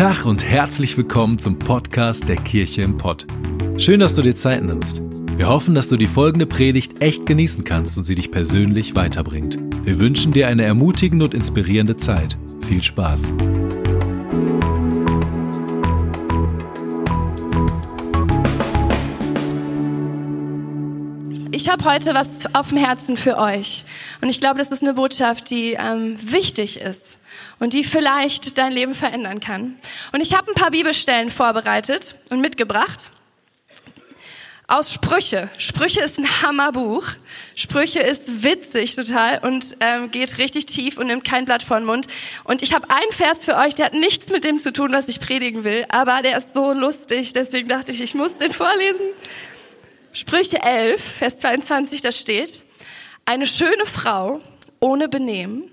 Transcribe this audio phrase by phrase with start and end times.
[0.00, 3.26] Tag und herzlich willkommen zum Podcast der Kirche im Pott.
[3.76, 5.02] Schön, dass du dir Zeit nimmst.
[5.36, 9.58] Wir hoffen, dass du die folgende Predigt echt genießen kannst und sie dich persönlich weiterbringt.
[9.84, 12.38] Wir wünschen dir eine ermutigende und inspirierende Zeit.
[12.66, 13.24] Viel Spaß.
[21.50, 23.84] Ich habe heute was auf dem Herzen für euch.
[24.22, 27.19] Und ich glaube, das ist eine Botschaft, die ähm, wichtig ist
[27.58, 29.78] und die vielleicht dein Leben verändern kann.
[30.12, 33.10] Und ich habe ein paar Bibelstellen vorbereitet und mitgebracht.
[34.70, 35.50] Aus Sprüche.
[35.58, 37.04] Sprüche ist ein Hammerbuch.
[37.56, 41.86] Sprüche ist witzig total und ähm, geht richtig tief und nimmt kein Blatt vor den
[41.86, 42.06] Mund.
[42.44, 45.08] Und ich habe einen Vers für euch, der hat nichts mit dem zu tun, was
[45.08, 49.06] ich predigen will, aber der ist so lustig, deswegen dachte ich, ich muss den vorlesen.
[50.12, 52.62] Sprüche 11, Vers 22, da steht,
[53.24, 54.40] eine schöne Frau
[54.78, 55.64] ohne Benehmen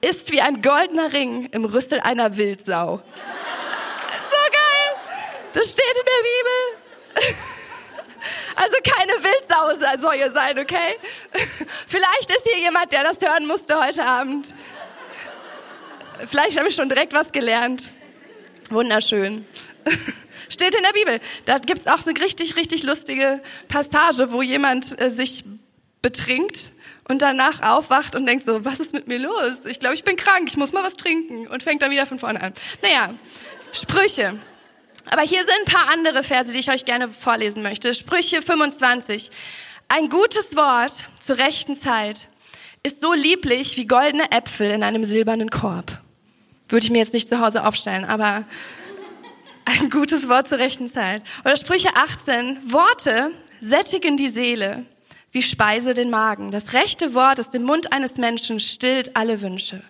[0.00, 2.96] ist wie ein goldener Ring im Rüssel einer Wildsau.
[2.96, 4.96] So geil!
[5.54, 7.38] Das steht in der Bibel.
[8.56, 10.96] Also keine Wildsau soll ihr sein, okay?
[11.86, 14.52] Vielleicht ist hier jemand, der das hören musste heute Abend.
[16.26, 17.88] Vielleicht habe ich schon direkt was gelernt.
[18.70, 19.46] Wunderschön.
[20.48, 21.20] Steht in der Bibel.
[21.46, 25.44] Da gibt es auch eine richtig, richtig lustige Passage, wo jemand äh, sich
[26.02, 26.72] betrinkt
[27.08, 29.64] und danach aufwacht und denkt so, was ist mit mir los?
[29.66, 32.18] Ich glaube, ich bin krank, ich muss mal was trinken und fängt dann wieder von
[32.18, 32.52] vorne an.
[32.82, 33.14] Naja,
[33.72, 34.38] Sprüche.
[35.10, 37.94] Aber hier sind ein paar andere Verse, die ich euch gerne vorlesen möchte.
[37.94, 39.30] Sprüche 25.
[39.88, 42.28] Ein gutes Wort zur rechten Zeit
[42.82, 45.98] ist so lieblich wie goldene Äpfel in einem silbernen Korb.
[46.68, 48.44] Würde ich mir jetzt nicht zu Hause aufstellen, aber
[49.64, 51.22] ein gutes Wort zur rechten Zeit.
[51.44, 52.70] Oder Sprüche 18.
[52.70, 54.84] Worte sättigen die Seele
[55.38, 56.50] wie Speise den Magen.
[56.50, 59.80] Das rechte Wort aus dem Mund eines Menschen stillt alle Wünsche.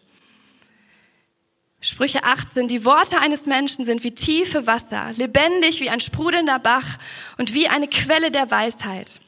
[1.80, 2.68] Sprüche 18.
[2.68, 6.98] Die Worte eines Menschen sind wie tiefe Wasser, lebendig wie ein sprudelnder Bach
[7.38, 9.22] und wie eine Quelle der Weisheit.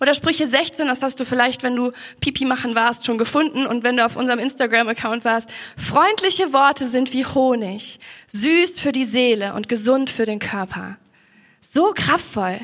[0.00, 1.90] Oder Sprüche 16, das hast du vielleicht, wenn du
[2.20, 5.50] Pipi machen warst, schon gefunden und wenn du auf unserem Instagram-Account warst.
[5.76, 10.96] Freundliche Worte sind wie Honig, süß für die Seele und gesund für den Körper.
[11.60, 12.60] So kraftvoll.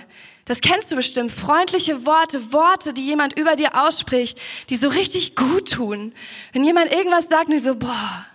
[0.51, 1.31] Das kennst du bestimmt.
[1.31, 4.37] Freundliche Worte, Worte, die jemand über dir ausspricht,
[4.69, 6.13] die so richtig gut tun.
[6.53, 8.27] Wenn jemand irgendwas sagt, und so, boah,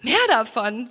[0.00, 0.88] mehr davon.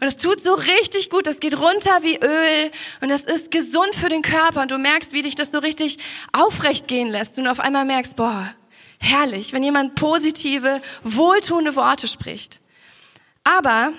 [0.00, 3.94] Und es tut so richtig gut, das geht runter wie Öl und das ist gesund
[3.94, 5.98] für den Körper und du merkst, wie dich das so richtig
[6.32, 8.52] aufrecht gehen lässt und auf einmal merkst, boah,
[8.98, 12.58] herrlich, wenn jemand positive, wohltuende Worte spricht.
[13.44, 13.92] Aber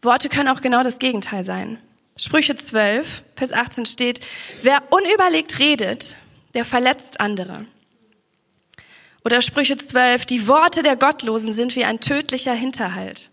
[0.00, 1.82] Worte können auch genau das Gegenteil sein.
[2.18, 4.20] Sprüche 12, Vers 18 steht,
[4.62, 6.16] wer unüberlegt redet,
[6.54, 7.64] der verletzt andere.
[9.24, 13.30] Oder Sprüche 12, die Worte der Gottlosen sind wie ein tödlicher Hinterhalt.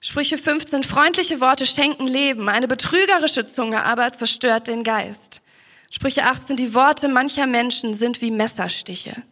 [0.00, 5.42] Sprüche 15, freundliche Worte schenken Leben, eine betrügerische Zunge aber zerstört den Geist.
[5.90, 9.22] Sprüche 18, die Worte mancher Menschen sind wie Messerstiche.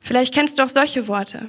[0.00, 1.48] Vielleicht kennst du auch solche Worte,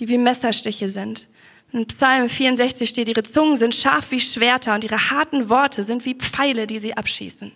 [0.00, 1.28] die wie Messerstiche sind.
[1.72, 6.04] In Psalm 64 steht, ihre Zungen sind scharf wie Schwerter und ihre harten Worte sind
[6.04, 7.50] wie Pfeile, die sie abschießen.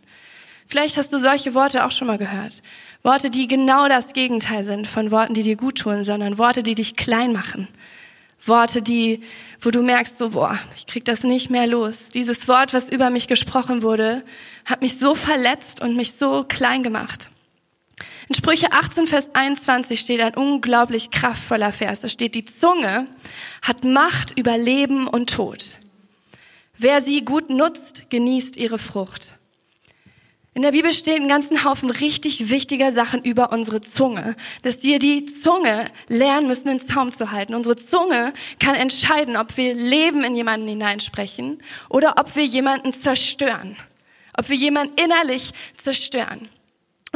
[0.69, 2.63] Vielleicht hast du solche Worte auch schon mal gehört.
[3.03, 6.75] Worte, die genau das Gegenteil sind von Worten, die dir gut tun, sondern Worte, die
[6.75, 7.69] dich klein machen,
[8.45, 9.23] Worte, die,
[9.61, 12.09] wo du merkst, so, boah, ich krieg das nicht mehr los.
[12.09, 14.23] Dieses Wort, was über mich gesprochen wurde,
[14.65, 17.31] hat mich so verletzt und mich so klein gemacht.
[18.29, 22.01] In Sprüche 18, Vers 21 steht ein unglaublich kraftvoller Vers.
[22.01, 23.07] Da steht, die Zunge
[23.63, 25.79] hat Macht über Leben und Tod.
[26.77, 29.37] Wer sie gut nutzt, genießt ihre Frucht.
[30.53, 34.99] In der Bibel steht ein ganzen Haufen richtig wichtiger Sachen über unsere Zunge, dass wir
[34.99, 37.55] die Zunge lernen müssen, in Zaum zu halten.
[37.55, 43.77] Unsere Zunge kann entscheiden, ob wir Leben in jemanden hineinsprechen oder ob wir jemanden zerstören,
[44.37, 46.49] ob wir jemanden innerlich zerstören.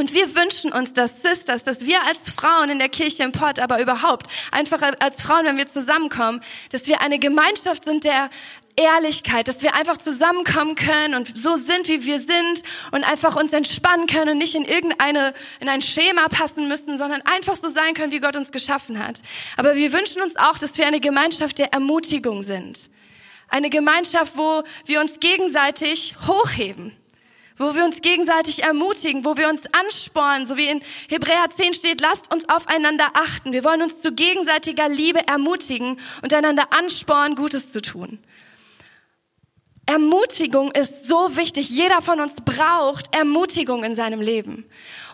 [0.00, 3.58] Und wir wünschen uns, dass Sisters, dass wir als Frauen in der Kirche im Pott,
[3.58, 6.43] aber überhaupt einfach als Frauen, wenn wir zusammenkommen,
[6.73, 8.31] dass wir eine Gemeinschaft sind der
[8.76, 12.62] Ehrlichkeit, dass wir einfach zusammenkommen können und so sind, wie wir sind
[12.93, 17.20] und einfach uns entspannen können und nicht in irgendeine, in ein Schema passen müssen, sondern
[17.26, 19.20] einfach so sein können, wie Gott uns geschaffen hat.
[19.58, 22.88] Aber wir wünschen uns auch, dass wir eine Gemeinschaft der Ermutigung sind.
[23.49, 26.96] Eine Gemeinschaft, wo wir uns gegenseitig hochheben
[27.60, 32.00] wo wir uns gegenseitig ermutigen, wo wir uns anspornen, so wie in Hebräer 10 steht,
[32.00, 33.52] lasst uns aufeinander achten.
[33.52, 38.18] Wir wollen uns zu gegenseitiger Liebe ermutigen und einander anspornen, Gutes zu tun.
[39.90, 41.69] Ermutigung ist so wichtig.
[41.69, 44.64] Jeder von uns braucht Ermutigung in seinem Leben.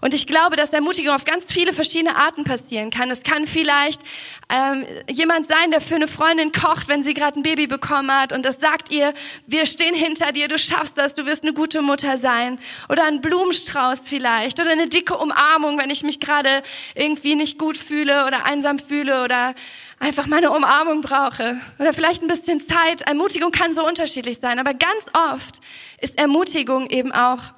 [0.02, 3.10] Und ich glaube, dass Ermutigung auf ganz viele verschiedene Arten passieren kann.
[3.10, 4.02] Es kann vielleicht
[4.50, 8.34] ähm, jemand sein, der für eine Freundin kocht, wenn sie gerade ein Baby bekommen hat
[8.34, 9.14] und das sagt ihr,
[9.46, 12.58] wir stehen hinter dir, du schaffst das, du wirst eine gute Mutter sein.
[12.90, 16.62] Oder ein Blumenstrauß vielleicht oder eine dicke Umarmung, wenn ich mich gerade
[16.94, 19.54] irgendwie nicht gut fühle oder einsam fühle oder
[19.98, 23.02] einfach mal eine Umarmung brauche oder vielleicht ein bisschen Zeit.
[23.02, 25.60] Ermutigung kann so unterschiedlich sein, aber ganz oft
[26.00, 27.52] ist Ermutigung eben auch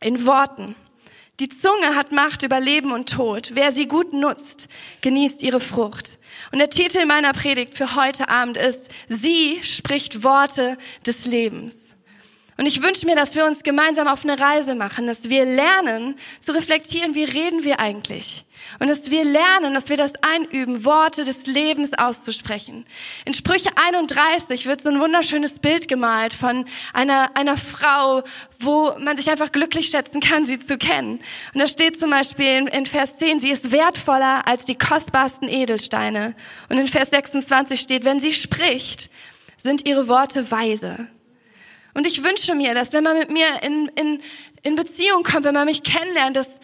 [0.00, 0.74] in Worten.
[1.40, 3.50] Die Zunge hat Macht über Leben und Tod.
[3.54, 4.68] Wer sie gut nutzt,
[5.02, 6.18] genießt ihre Frucht.
[6.50, 10.76] Und der Titel meiner Predigt für heute Abend ist, sie spricht Worte
[11.06, 11.94] des Lebens.
[12.58, 16.16] Und ich wünsche mir, dass wir uns gemeinsam auf eine Reise machen, dass wir lernen
[16.40, 18.44] zu reflektieren, wie reden wir eigentlich?
[18.80, 22.84] Und dass wir lernen, dass wir das einüben, Worte des Lebens auszusprechen.
[23.24, 28.24] In Sprüche 31 wird so ein wunderschönes Bild gemalt von einer, einer Frau,
[28.58, 31.20] wo man sich einfach glücklich schätzen kann, sie zu kennen.
[31.54, 36.34] Und da steht zum Beispiel in, Vers 10, sie ist wertvoller als die kostbarsten Edelsteine.
[36.68, 39.10] Und in Vers 26 steht, wenn sie spricht,
[39.58, 41.06] sind ihre Worte weise.
[41.98, 44.22] Und ich wünsche mir, dass wenn man mit mir in, in,
[44.62, 46.60] in Beziehung kommt, wenn man mich kennenlernt, dass,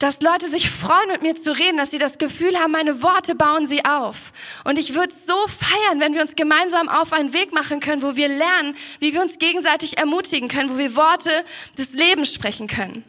[0.00, 3.36] dass Leute sich freuen, mit mir zu reden, dass sie das Gefühl haben, meine Worte
[3.36, 4.32] bauen sie auf.
[4.64, 8.16] Und ich würde so feiern, wenn wir uns gemeinsam auf einen Weg machen können, wo
[8.16, 11.44] wir lernen, wie wir uns gegenseitig ermutigen können, wo wir Worte
[11.78, 13.04] des Lebens sprechen können.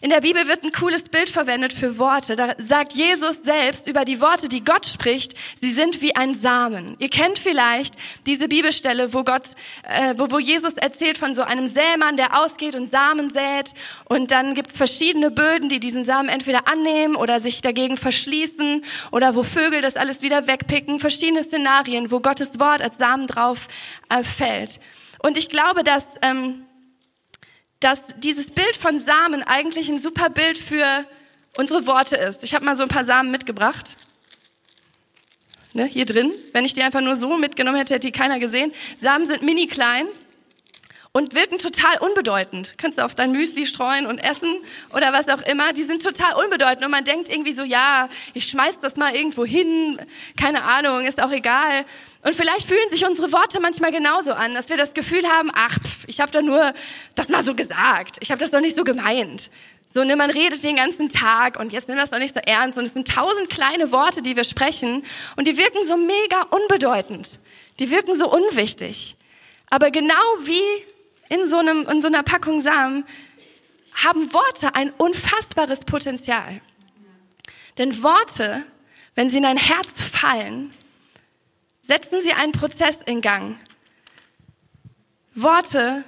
[0.00, 2.36] In der Bibel wird ein cooles Bild verwendet für Worte.
[2.36, 6.94] Da sagt Jesus selbst über die Worte, die Gott spricht, sie sind wie ein Samen.
[7.00, 7.94] Ihr kennt vielleicht
[8.26, 9.50] diese Bibelstelle, wo Gott,
[9.82, 13.72] äh, wo, wo Jesus erzählt von so einem Sämann, der ausgeht und Samen sät.
[14.04, 19.34] Und dann gibt's verschiedene Böden, die diesen Samen entweder annehmen oder sich dagegen verschließen oder
[19.34, 21.00] wo Vögel das alles wieder wegpicken.
[21.00, 23.66] Verschiedene Szenarien, wo Gottes Wort als Samen drauf
[24.08, 24.78] äh, fällt.
[25.20, 26.64] Und ich glaube, dass ähm,
[27.80, 31.04] dass dieses Bild von Samen eigentlich ein super Bild für
[31.56, 32.42] unsere Worte ist.
[32.44, 33.96] Ich habe mal so ein paar Samen mitgebracht.
[35.74, 36.32] Ne, hier drin.
[36.52, 38.72] Wenn ich die einfach nur so mitgenommen hätte, hätte die keiner gesehen.
[39.00, 40.08] Samen sind mini klein
[41.18, 42.74] und wirken total unbedeutend.
[42.76, 44.60] Kannst du auf dein Müsli streuen und essen
[44.94, 45.72] oder was auch immer.
[45.72, 49.44] Die sind total unbedeutend und man denkt irgendwie so, ja, ich schmeiß das mal irgendwo
[49.44, 50.00] hin,
[50.40, 51.84] keine Ahnung, ist auch egal.
[52.22, 55.80] Und vielleicht fühlen sich unsere Worte manchmal genauso an, dass wir das Gefühl haben, ach,
[55.80, 56.72] pff, ich habe doch nur
[57.16, 59.50] das mal so gesagt, ich habe das doch nicht so gemeint.
[59.92, 62.78] So, ne, man redet den ganzen Tag und jetzt nimm das doch nicht so ernst.
[62.78, 65.04] Und es sind tausend kleine Worte, die wir sprechen
[65.34, 67.40] und die wirken so mega unbedeutend.
[67.80, 69.16] Die wirken so unwichtig.
[69.70, 70.62] Aber genau wie
[71.28, 73.04] in so, einem, in so einer Packung Samen
[73.94, 76.60] haben Worte ein unfassbares Potenzial.
[77.78, 78.64] Denn Worte,
[79.14, 80.72] wenn sie in ein Herz fallen,
[81.82, 83.58] setzen sie einen Prozess in Gang.
[85.34, 86.04] Worte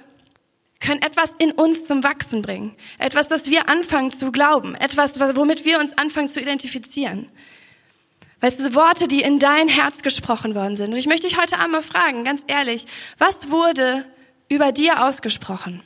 [0.79, 2.75] können etwas in uns zum Wachsen bringen.
[2.97, 4.75] Etwas, das wir anfangen zu glauben.
[4.75, 7.29] Etwas, womit wir uns anfangen zu identifizieren.
[8.41, 10.91] Weißt du, Worte, die in dein Herz gesprochen worden sind.
[10.91, 12.85] Und ich möchte dich heute einmal fragen, ganz ehrlich,
[13.19, 14.05] was wurde
[14.51, 15.81] über dir ausgesprochen?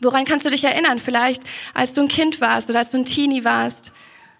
[0.00, 0.98] Woran kannst du dich erinnern?
[0.98, 1.42] Vielleicht,
[1.74, 3.92] als du ein Kind warst oder als du ein Teenie warst,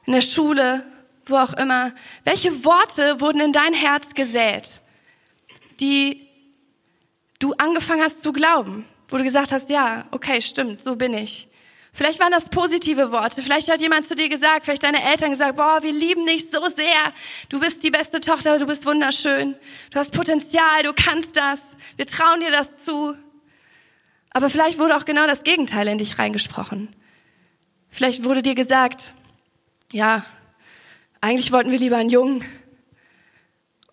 [0.06, 0.82] in der Schule,
[1.26, 1.92] wo auch immer.
[2.24, 4.80] Welche Worte wurden in dein Herz gesät,
[5.80, 6.26] die
[7.38, 8.86] du angefangen hast zu glauben?
[9.08, 11.48] Wo du gesagt hast, ja, okay, stimmt, so bin ich.
[11.92, 13.42] Vielleicht waren das positive Worte.
[13.42, 16.68] Vielleicht hat jemand zu dir gesagt, vielleicht deine Eltern gesagt, boah, wir lieben dich so
[16.68, 17.12] sehr.
[17.48, 19.56] Du bist die beste Tochter, du bist wunderschön.
[19.90, 21.62] Du hast Potenzial, du kannst das.
[21.96, 23.16] Wir trauen dir das zu.
[24.36, 26.94] Aber vielleicht wurde auch genau das Gegenteil in dich reingesprochen.
[27.88, 29.14] Vielleicht wurde dir gesagt,
[29.92, 30.26] ja,
[31.22, 32.44] eigentlich wollten wir lieber einen Jungen.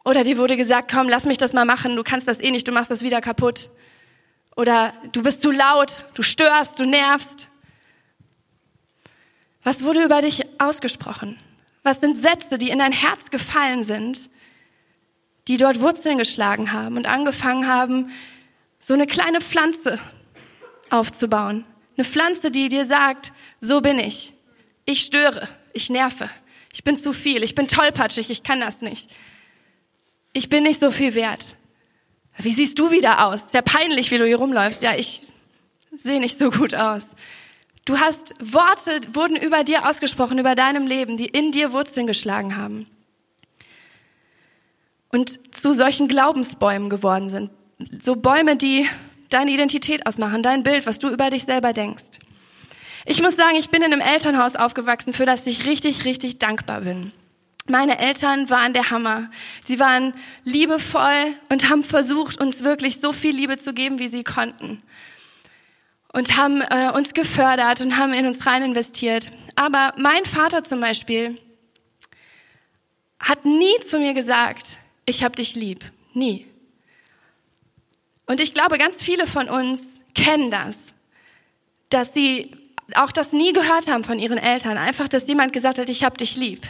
[0.03, 2.67] Oder dir wurde gesagt, komm, lass mich das mal machen, du kannst das eh nicht,
[2.67, 3.69] du machst das wieder kaputt.
[4.57, 7.47] Oder du bist zu laut, du störst, du nervst.
[9.63, 11.37] Was wurde über dich ausgesprochen?
[11.83, 14.29] Was sind Sätze, die in dein Herz gefallen sind,
[15.47, 18.11] die dort Wurzeln geschlagen haben und angefangen haben,
[18.81, 19.99] so eine kleine Pflanze
[20.89, 21.65] aufzubauen?
[21.95, 24.33] Eine Pflanze, die dir sagt, so bin ich.
[24.85, 26.29] Ich störe, ich nerve,
[26.73, 29.11] ich bin zu viel, ich bin tollpatschig, ich kann das nicht.
[30.33, 31.55] Ich bin nicht so viel wert.
[32.37, 33.51] Wie siehst du wieder aus?
[33.51, 34.81] Sehr peinlich, wie du hier rumläufst.
[34.81, 35.27] Ja, ich
[35.95, 37.09] sehe nicht so gut aus.
[37.85, 42.55] Du hast Worte wurden über dir ausgesprochen, über deinem Leben, die in dir Wurzeln geschlagen
[42.55, 42.87] haben.
[45.09, 47.51] Und zu solchen Glaubensbäumen geworden sind.
[48.01, 48.89] So Bäume, die
[49.33, 52.19] deine Identität ausmachen, dein Bild, was du über dich selber denkst.
[53.05, 56.81] Ich muss sagen, ich bin in einem Elternhaus aufgewachsen, für das ich richtig, richtig dankbar
[56.81, 57.11] bin.
[57.67, 59.29] Meine Eltern waren der Hammer.
[59.65, 60.13] Sie waren
[60.43, 64.81] liebevoll und haben versucht, uns wirklich so viel Liebe zu geben, wie sie konnten.
[66.13, 69.31] und haben äh, uns gefördert und haben in uns rein investiert.
[69.55, 71.37] Aber mein Vater zum Beispiel
[73.19, 75.83] hat nie zu mir gesagt, ich hab dich lieb.
[76.13, 76.45] Nie.
[78.25, 80.93] Und ich glaube, ganz viele von uns kennen das,
[81.89, 82.51] dass sie
[82.95, 84.77] auch das nie gehört haben von ihren Eltern.
[84.77, 86.65] Einfach, dass jemand gesagt hat, ich hab dich lieb.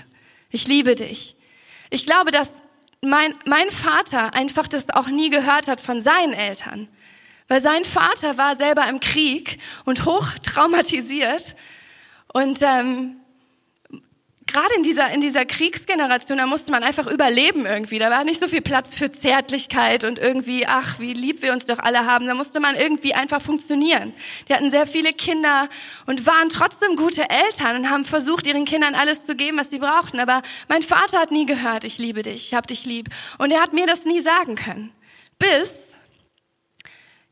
[0.49, 1.35] Ich liebe dich.
[1.89, 2.63] Ich glaube, dass
[3.01, 6.87] mein, mein Vater einfach das auch nie gehört hat von seinen Eltern.
[7.47, 11.55] Weil sein Vater war selber im Krieg und hoch traumatisiert.
[12.31, 13.17] Und ähm,
[14.53, 17.99] gerade in dieser, in dieser Kriegsgeneration, da musste man einfach überleben irgendwie.
[17.99, 21.65] Da war nicht so viel Platz für Zärtlichkeit und irgendwie, ach, wie lieb wir uns
[21.65, 22.27] doch alle haben.
[22.27, 24.13] Da musste man irgendwie einfach funktionieren.
[24.47, 25.67] Die hatten sehr viele Kinder
[26.05, 29.79] und waren trotzdem gute Eltern und haben versucht, ihren Kindern alles zu geben, was sie
[29.79, 30.19] brauchten.
[30.19, 33.09] Aber mein Vater hat nie gehört, ich liebe dich, ich hab dich lieb.
[33.39, 34.91] Und er hat mir das nie sagen können.
[35.39, 35.95] Bis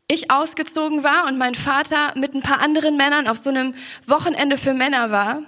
[0.08, 3.76] ich ausgezogen war und mein Vater mit ein paar anderen Männern auf so einem
[4.08, 5.44] Wochenende für Männer war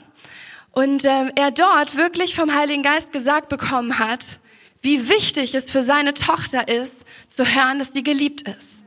[0.73, 4.39] und ähm, er dort wirklich vom Heiligen Geist gesagt bekommen hat,
[4.81, 8.83] wie wichtig es für seine Tochter ist, zu hören, dass sie geliebt ist.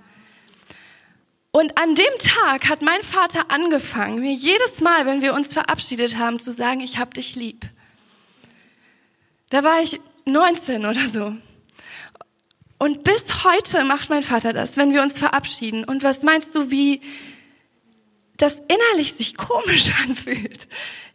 [1.53, 6.19] Und an dem Tag hat mein Vater angefangen, mir jedes Mal, wenn wir uns verabschiedet
[6.19, 7.65] haben, zu sagen, ich hab dich lieb.
[9.49, 11.35] Da war ich 19 oder so.
[12.79, 15.85] Und bis heute macht mein Vater das, wenn wir uns verabschieden.
[15.85, 17.01] Und was meinst du, wie
[18.37, 20.67] das innerlich sich komisch anfühlt?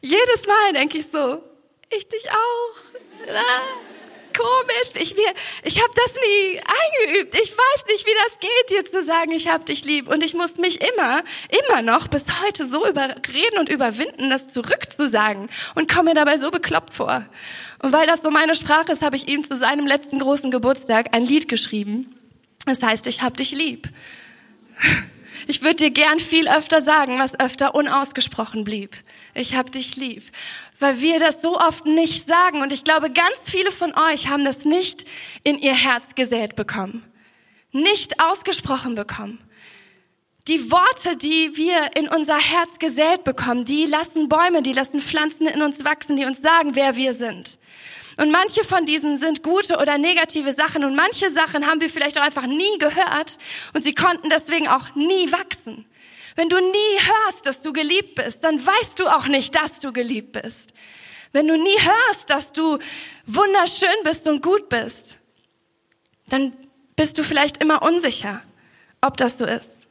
[0.02, 1.44] Jedes Mal denke ich so,
[1.90, 3.00] ich dich auch.
[3.28, 3.42] Na,
[4.32, 4.94] komisch.
[4.96, 5.16] Ich,
[5.64, 7.36] ich habe das nie eingeübt.
[7.36, 10.08] Ich weiß nicht, wie das geht, dir zu sagen, ich habe dich lieb.
[10.08, 11.24] Und ich muss mich immer,
[11.68, 15.50] immer noch bis heute so überreden und überwinden, das zurückzusagen.
[15.76, 17.26] Und komme mir dabei so bekloppt vor.
[17.82, 21.16] Und weil das so meine Sprache ist, habe ich ihm zu seinem letzten großen Geburtstag
[21.16, 22.16] ein Lied geschrieben.
[22.66, 23.88] Das heißt, ich hab dich lieb.
[25.48, 28.96] Ich würde dir gern viel öfter sagen, was öfter unausgesprochen blieb.
[29.34, 30.24] Ich hab dich lieb.
[30.80, 32.62] Weil wir das so oft nicht sagen.
[32.62, 35.06] Und ich glaube, ganz viele von euch haben das nicht
[35.44, 37.04] in ihr Herz gesät bekommen.
[37.72, 39.40] Nicht ausgesprochen bekommen.
[40.48, 45.48] Die Worte, die wir in unser Herz gesät bekommen, die lassen Bäume, die lassen Pflanzen
[45.48, 47.60] in uns wachsen, die uns sagen, wer wir sind.
[48.18, 52.18] Und manche von diesen sind gute oder negative Sachen und manche Sachen haben wir vielleicht
[52.18, 53.38] auch einfach nie gehört
[53.74, 55.86] und sie konnten deswegen auch nie wachsen.
[56.36, 59.92] Wenn du nie hörst, dass du geliebt bist, dann weißt du auch nicht, dass du
[59.92, 60.74] geliebt bist.
[61.34, 62.78] Wenn du nie hörst, dass du
[63.26, 65.18] wunderschön bist und gut bist,
[66.30, 66.54] dann
[66.96, 68.42] bist du vielleicht immer unsicher,
[69.02, 69.88] ob das so ist.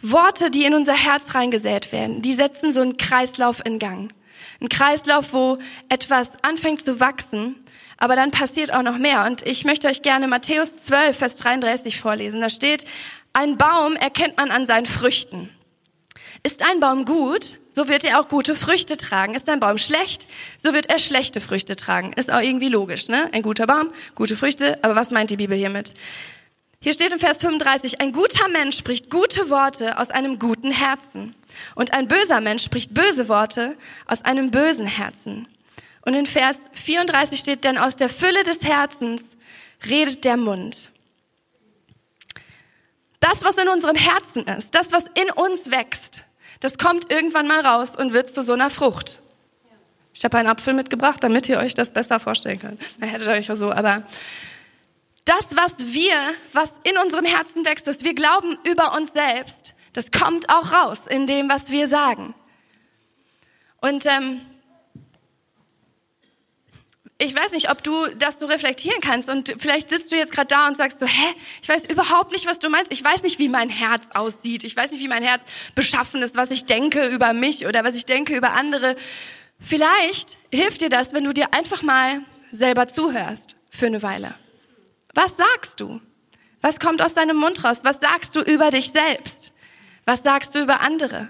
[0.00, 4.12] Worte, die in unser Herz reingesät werden, die setzen so einen Kreislauf in Gang.
[4.60, 5.58] Ein Kreislauf, wo
[5.88, 7.64] etwas anfängt zu wachsen,
[7.96, 9.24] aber dann passiert auch noch mehr.
[9.24, 12.40] Und ich möchte euch gerne Matthäus 12, Vers 33 vorlesen.
[12.40, 12.84] Da steht,
[13.34, 15.50] ein Baum erkennt man an seinen Früchten.
[16.42, 19.34] Ist ein Baum gut, so wird er auch gute Früchte tragen.
[19.34, 20.26] Ist ein Baum schlecht,
[20.56, 22.12] so wird er schlechte Früchte tragen.
[22.12, 23.28] Ist auch irgendwie logisch, ne?
[23.32, 24.78] Ein guter Baum, gute Früchte.
[24.82, 25.94] Aber was meint die Bibel hiermit?
[26.80, 31.34] Hier steht im Vers 35, ein guter Mensch spricht gute Worte aus einem guten Herzen.
[31.74, 33.74] Und ein böser Mensch spricht böse Worte
[34.06, 35.48] aus einem bösen Herzen.
[36.02, 39.22] Und in Vers 34 steht, denn aus der Fülle des Herzens
[39.88, 40.90] redet der Mund.
[43.24, 46.24] Das, was in unserem Herzen ist, das, was in uns wächst,
[46.60, 49.18] das kommt irgendwann mal raus und wird zu so einer Frucht.
[50.12, 52.82] Ich habe einen Apfel mitgebracht, damit ihr euch das besser vorstellen könnt.
[53.00, 54.02] Da hättet ihr euch auch so, aber
[55.24, 56.12] das, was wir,
[56.52, 61.06] was in unserem Herzen wächst, was wir glauben über uns selbst, das kommt auch raus
[61.06, 62.34] in dem, was wir sagen.
[63.80, 64.42] Und ähm,
[67.24, 70.48] ich weiß nicht, ob du das so reflektieren kannst und vielleicht sitzt du jetzt gerade
[70.48, 72.92] da und sagst so, hä, ich weiß überhaupt nicht, was du meinst.
[72.92, 74.64] Ich weiß nicht, wie mein Herz aussieht.
[74.64, 77.96] Ich weiß nicht, wie mein Herz beschaffen ist, was ich denke über mich oder was
[77.96, 78.96] ich denke über andere.
[79.60, 84.34] Vielleicht hilft dir das, wenn du dir einfach mal selber zuhörst für eine Weile.
[85.14, 86.00] Was sagst du?
[86.60, 87.80] Was kommt aus deinem Mund raus?
[87.84, 89.52] Was sagst du über dich selbst?
[90.04, 91.28] Was sagst du über andere?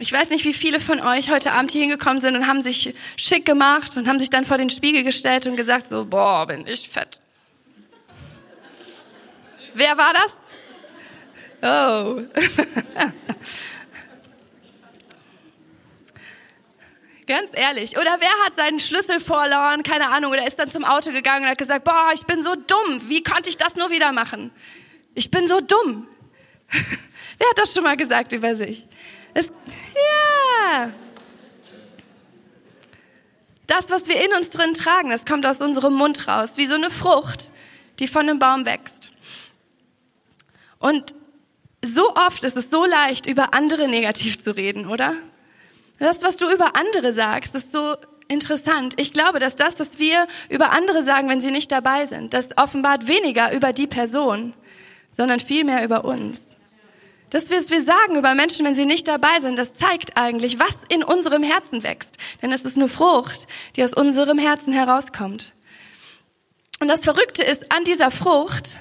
[0.00, 2.94] Ich weiß nicht, wie viele von euch heute Abend hier hingekommen sind und haben sich
[3.16, 6.64] schick gemacht und haben sich dann vor den Spiegel gestellt und gesagt so, boah, bin
[6.68, 7.20] ich fett.
[9.74, 10.48] Wer war das?
[11.60, 12.22] Oh.
[17.26, 17.98] Ganz ehrlich.
[17.98, 19.82] Oder wer hat seinen Schlüssel verloren?
[19.82, 20.32] Keine Ahnung.
[20.32, 23.02] Oder ist dann zum Auto gegangen und hat gesagt, boah, ich bin so dumm.
[23.08, 24.52] Wie konnte ich das nur wieder machen?
[25.14, 26.06] Ich bin so dumm.
[26.70, 28.86] wer hat das schon mal gesagt über sich?
[29.34, 29.52] Es,
[33.66, 36.74] Das, was wir in uns drin tragen, das kommt aus unserem Mund raus, wie so
[36.74, 37.52] eine Frucht,
[37.98, 39.10] die von einem Baum wächst.
[40.78, 41.14] Und
[41.84, 45.14] so oft ist es so leicht, über andere negativ zu reden, oder?
[45.98, 47.96] Das, was du über andere sagst, ist so
[48.28, 49.00] interessant.
[49.00, 52.56] Ich glaube, dass das, was wir über andere sagen, wenn sie nicht dabei sind, das
[52.56, 54.54] offenbart weniger über die Person,
[55.10, 56.56] sondern vielmehr über uns.
[57.30, 60.84] Das, was wir sagen über Menschen, wenn sie nicht dabei sind, das zeigt eigentlich, was
[60.88, 62.16] in unserem Herzen wächst.
[62.40, 65.52] Denn es ist eine Frucht, die aus unserem Herzen herauskommt.
[66.80, 68.80] Und das Verrückte ist an dieser Frucht,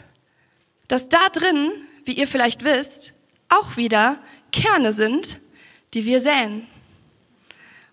[0.88, 1.72] dass da drin,
[2.06, 3.14] wie ihr vielleicht wisst,
[3.50, 4.18] auch wieder
[4.52, 5.40] Kerne sind,
[5.94, 6.68] die wir säen.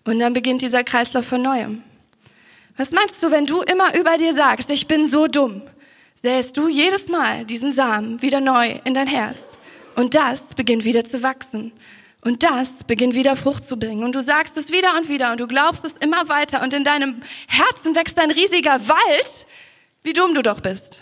[0.05, 1.83] Und dann beginnt dieser Kreislauf von neuem.
[2.77, 5.63] Was meinst du, wenn du immer über dir sagst, ich bin so dumm?
[6.15, 9.57] Säst du jedes Mal diesen Samen wieder neu in dein Herz.
[9.95, 11.71] Und das beginnt wieder zu wachsen.
[12.21, 14.03] Und das beginnt wieder Frucht zu bringen.
[14.03, 16.63] Und du sagst es wieder und wieder und du glaubst es immer weiter.
[16.63, 19.45] Und in deinem Herzen wächst ein riesiger Wald.
[20.03, 21.01] Wie dumm du doch bist.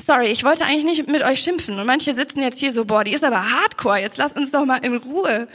[0.00, 1.78] Sorry, ich wollte eigentlich nicht mit euch schimpfen.
[1.78, 4.00] Und manche sitzen jetzt hier so, boah, die ist aber hardcore.
[4.00, 5.46] Jetzt lasst uns doch mal in Ruhe.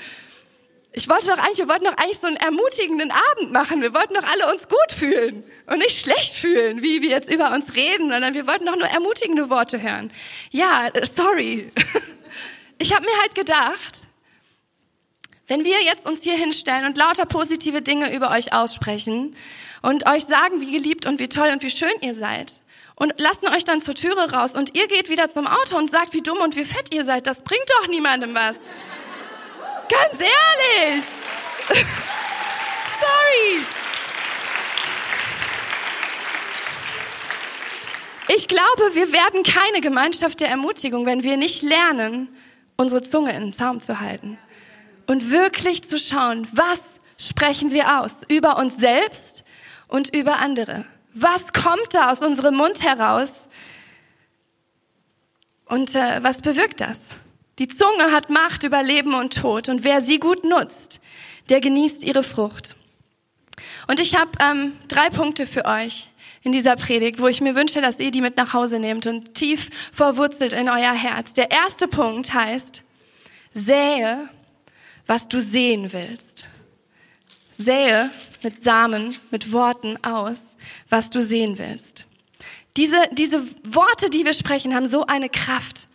[0.97, 3.83] Ich wollte doch eigentlich, wir wollten doch eigentlich so einen ermutigenden Abend machen.
[3.83, 7.53] Wir wollten doch alle uns gut fühlen und nicht schlecht fühlen, wie wir jetzt über
[7.53, 10.11] uns reden, sondern wir wollten doch nur ermutigende Worte hören.
[10.51, 11.69] Ja, sorry.
[12.79, 13.97] Ich habe mir halt gedacht,
[15.47, 19.35] wenn wir jetzt uns hier hinstellen und lauter positive Dinge über euch aussprechen
[19.81, 22.61] und euch sagen, wie geliebt und wie toll und wie schön ihr seid
[22.93, 26.13] und lassen euch dann zur Türe raus und ihr geht wieder zum Auto und sagt,
[26.13, 28.59] wie dumm und wie fett ihr seid, das bringt doch niemandem was.
[29.89, 31.05] Ganz ehrlich.
[32.99, 33.65] Sorry.
[38.35, 42.27] Ich glaube, wir werden keine Gemeinschaft der Ermutigung, wenn wir nicht lernen,
[42.75, 44.37] unsere Zunge in den Zaum zu halten
[45.07, 49.43] und wirklich zu schauen, was sprechen wir aus über uns selbst
[49.87, 50.85] und über andere.
[51.13, 53.47] Was kommt da aus unserem Mund heraus
[55.65, 57.19] und äh, was bewirkt das?
[57.59, 60.99] Die Zunge hat Macht über Leben und Tod und wer sie gut nutzt,
[61.49, 62.75] der genießt ihre Frucht.
[63.87, 66.09] Und ich habe ähm, drei Punkte für euch
[66.43, 69.33] in dieser Predigt, wo ich mir wünsche, dass ihr die mit nach Hause nehmt und
[69.33, 71.33] tief verwurzelt in euer Herz.
[71.33, 72.83] Der erste Punkt heißt,
[73.53, 74.29] sähe,
[75.07, 76.49] was du sehen willst.
[77.57, 78.11] Sähe
[78.43, 80.57] mit Samen, mit Worten aus,
[80.89, 82.05] was du sehen willst.
[82.75, 85.86] Diese, diese Worte, die wir sprechen, haben so eine Kraft.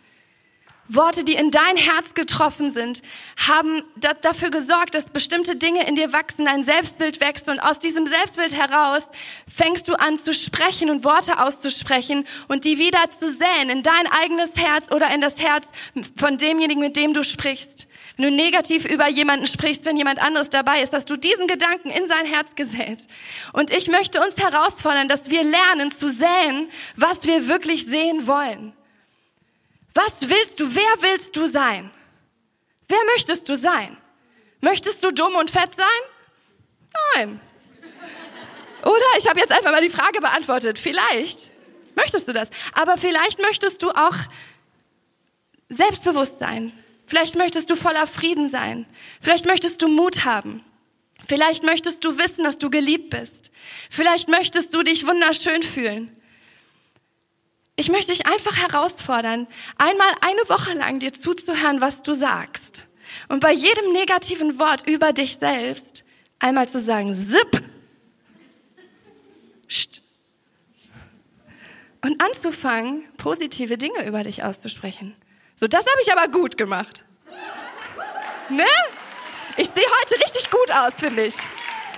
[0.95, 3.01] Worte, die in dein Herz getroffen sind,
[3.37, 3.83] haben
[4.21, 8.55] dafür gesorgt, dass bestimmte Dinge in dir wachsen, dein Selbstbild wächst und aus diesem Selbstbild
[8.55, 9.09] heraus
[9.53, 14.07] fängst du an zu sprechen und Worte auszusprechen und die wieder zu säen in dein
[14.07, 15.67] eigenes Herz oder in das Herz
[16.15, 17.87] von demjenigen, mit dem du sprichst.
[18.17, 21.89] Wenn du negativ über jemanden sprichst, wenn jemand anderes dabei ist, hast du diesen Gedanken
[21.89, 23.07] in sein Herz gesät.
[23.53, 28.73] Und ich möchte uns herausfordern, dass wir lernen zu säen, was wir wirklich sehen wollen.
[29.93, 30.75] Was willst du?
[30.75, 31.91] Wer willst du sein?
[32.87, 33.97] Wer möchtest du sein?
[34.61, 36.95] Möchtest du dumm und fett sein?
[37.15, 37.39] Nein.
[38.83, 39.17] Oder?
[39.17, 40.79] Ich habe jetzt einfach mal die Frage beantwortet.
[40.79, 41.51] Vielleicht
[41.95, 42.49] möchtest du das.
[42.73, 44.15] Aber vielleicht möchtest du auch
[45.69, 46.71] selbstbewusst sein.
[47.05, 48.85] Vielleicht möchtest du voller Frieden sein.
[49.21, 50.63] Vielleicht möchtest du Mut haben.
[51.27, 53.51] Vielleicht möchtest du wissen, dass du geliebt bist.
[53.89, 56.15] Vielleicht möchtest du dich wunderschön fühlen.
[57.75, 62.87] Ich möchte dich einfach herausfordern, einmal eine Woche lang dir zuzuhören, was du sagst.
[63.29, 66.03] Und bei jedem negativen Wort über dich selbst
[66.39, 67.63] einmal zu sagen, zip.
[72.01, 75.15] Und anzufangen, positive Dinge über dich auszusprechen.
[75.55, 77.03] So, das habe ich aber gut gemacht.
[78.49, 78.65] Ne?
[79.55, 81.35] Ich sehe heute richtig gut aus, finde ich.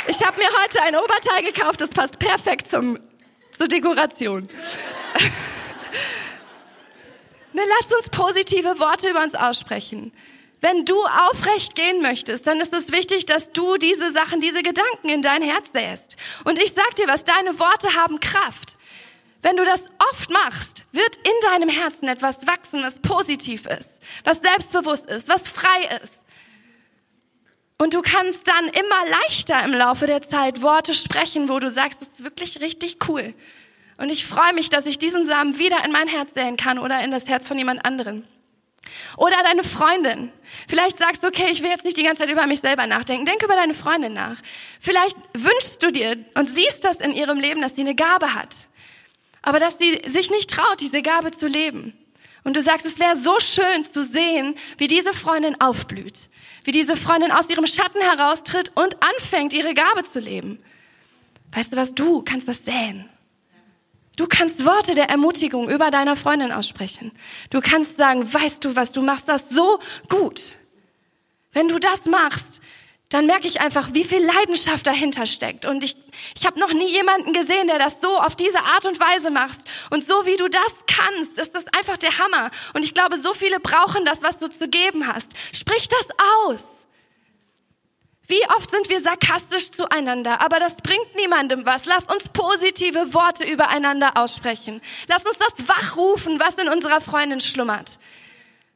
[0.07, 2.99] Ich habe mir heute ein Oberteil gekauft, das passt perfekt zum,
[3.51, 4.47] zur Dekoration.
[7.53, 10.11] Ne, lasst uns positive Worte über uns aussprechen.
[10.61, 15.09] Wenn du aufrecht gehen möchtest, dann ist es wichtig, dass du diese Sachen, diese Gedanken
[15.09, 16.17] in dein Herz säst.
[16.43, 18.77] Und ich sag dir was, deine Worte haben Kraft.
[19.41, 19.81] Wenn du das
[20.11, 25.47] oft machst, wird in deinem Herzen etwas wachsen, was positiv ist, was selbstbewusst ist, was
[25.47, 26.25] frei ist.
[27.77, 32.01] Und du kannst dann immer leichter im Laufe der Zeit Worte sprechen, wo du sagst,
[32.01, 33.35] das ist wirklich richtig cool.
[33.97, 37.03] Und ich freue mich, dass ich diesen Samen wieder in mein Herz säen kann oder
[37.03, 38.23] in das Herz von jemand anderem.
[39.17, 40.31] Oder deine Freundin.
[40.67, 43.25] Vielleicht sagst du, okay, ich will jetzt nicht die ganze Zeit über mich selber nachdenken.
[43.25, 44.37] Denk über deine Freundin nach.
[44.79, 48.49] Vielleicht wünschst du dir und siehst das in ihrem Leben, dass sie eine Gabe hat.
[49.41, 51.93] Aber dass sie sich nicht traut, diese Gabe zu leben.
[52.43, 56.29] Und du sagst, es wäre so schön zu sehen, wie diese Freundin aufblüht.
[56.65, 60.59] wie diese Freundin aus ihrem Schatten heraustritt und anfängt, ihre Gabe zu leben.
[61.53, 63.07] Weißt du was, du kannst das säen.
[64.15, 67.11] Du kannst Worte der Ermutigung über deiner Freundin aussprechen.
[67.49, 70.55] Du kannst sagen, weißt du was, du machst das so gut.
[71.51, 72.61] Wenn du das machst,
[73.09, 75.65] dann merke ich einfach, wie viel Leidenschaft dahinter steckt.
[75.65, 75.95] Und ich,
[76.35, 79.59] ich habe noch nie jemanden gesehen, der das so auf diese Art und Weise macht.
[79.89, 82.51] Und so wie du das kannst, ist das einfach der Hammer.
[82.73, 85.31] Und ich glaube, so viele brauchen das, was du zu geben hast.
[85.53, 86.07] Sprich das
[86.45, 86.74] aus.
[88.27, 91.85] Wie oft sind wir sarkastisch zueinander, aber das bringt niemandem was.
[91.85, 94.81] Lass uns positive Worte übereinander aussprechen.
[95.07, 97.99] Lass uns das wachrufen, was in unserer Freundin schlummert.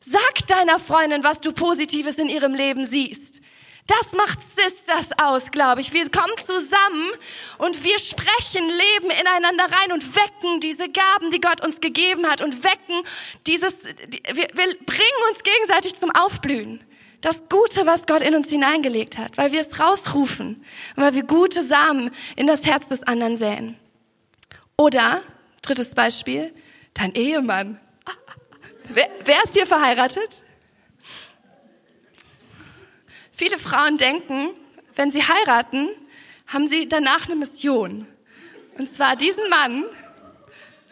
[0.06, 3.42] Sag deiner Freundin, was du Positives in ihrem Leben siehst.
[3.88, 5.94] Das macht Sisters aus, glaube ich.
[5.94, 7.12] Wir kommen zusammen
[7.58, 12.42] und wir sprechen Leben ineinander rein und wecken diese Gaben, die Gott uns gegeben hat
[12.42, 13.02] und wecken
[13.48, 16.84] dieses, wir, wir bringen uns gegenseitig zum Aufblühen
[17.22, 20.64] das Gute, was Gott in uns hineingelegt hat, weil wir es rausrufen
[20.96, 23.78] und weil wir gute Samen in das Herz des anderen säen.
[24.78, 25.22] Oder,
[25.62, 26.54] drittes Beispiel,
[26.94, 27.80] dein Ehemann.
[28.92, 30.42] Wer, wer ist hier verheiratet?
[33.32, 34.50] Viele Frauen denken,
[34.96, 35.90] wenn sie heiraten,
[36.48, 38.08] haben sie danach eine Mission.
[38.80, 39.86] Und zwar diesen Mann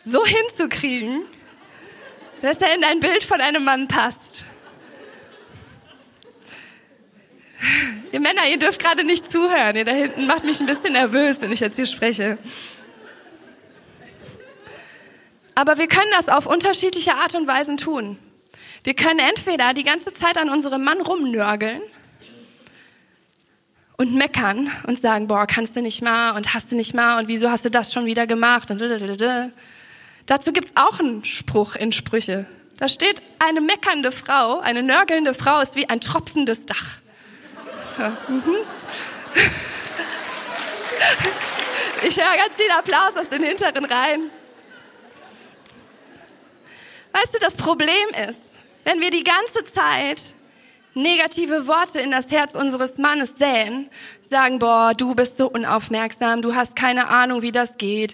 [0.04, 1.26] so hinzukriegen,
[2.42, 4.37] dass er in ein Bild von einem Mann passt.
[8.12, 9.76] Ihr Männer, ihr dürft gerade nicht zuhören.
[9.76, 12.38] Ihr da hinten macht mich ein bisschen nervös, wenn ich jetzt hier spreche.
[15.56, 18.20] Aber wir können das auf unterschiedliche Art und Weisen tun.
[18.84, 21.82] Wir können entweder die ganze Zeit an unserem Mann rumnörgeln
[23.98, 27.28] und meckern und sagen, boah, kannst du nicht mal und hast du nicht mal und
[27.28, 28.80] wieso hast du das schon wieder gemacht und
[30.28, 32.46] Dazu gibt's auch einen Spruch in Sprüche.
[32.78, 37.00] Da steht, eine meckernde Frau, eine nörgelnde Frau ist wie ein tropfendes Dach.
[38.28, 38.58] Mhm.
[42.04, 44.30] Ich höre ganz viel Applaus aus den hinteren Reihen.
[47.12, 50.22] Weißt du, das Problem ist, wenn wir die ganze Zeit
[50.94, 53.90] negative Worte in das Herz unseres Mannes säen,
[54.24, 58.14] sagen, boah, du bist so unaufmerksam, du hast keine Ahnung, wie das geht.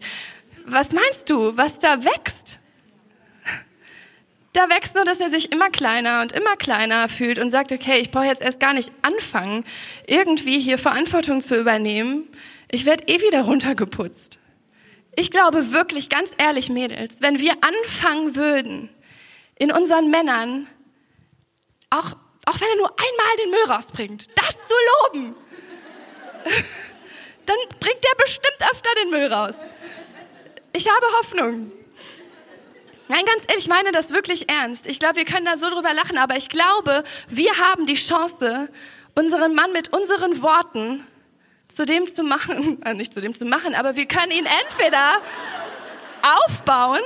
[0.66, 2.60] Was meinst du, was da wächst?
[4.54, 8.00] Da wächst nur, dass er sich immer kleiner und immer kleiner fühlt und sagt, okay,
[8.00, 9.66] ich brauche jetzt erst gar nicht anfangen,
[10.06, 12.30] irgendwie hier Verantwortung zu übernehmen.
[12.72, 14.38] Ich werde eh wieder runtergeputzt.
[15.16, 18.90] Ich glaube wirklich, ganz ehrlich, Mädels, wenn wir anfangen würden,
[19.56, 20.68] in unseren Männern,
[21.90, 24.74] auch, auch wenn er nur einmal den Müll rausbringt, das zu
[25.14, 25.36] loben,
[27.46, 29.56] dann bringt er bestimmt öfter den Müll raus.
[30.74, 31.72] Ich habe Hoffnung.
[33.14, 34.88] Nein, ganz ehrlich, ich meine das wirklich ernst.
[34.88, 38.70] Ich glaube, wir können da so drüber lachen, aber ich glaube, wir haben die Chance,
[39.14, 41.06] unseren Mann mit unseren Worten
[41.68, 45.22] zu dem zu machen, äh, nicht zu dem zu machen, aber wir können ihn entweder
[46.48, 47.02] aufbauen